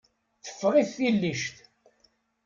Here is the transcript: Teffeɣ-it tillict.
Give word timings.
Teffeɣ-it 0.45 0.89
tillict. 0.97 1.57